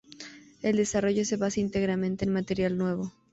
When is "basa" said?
1.37-1.59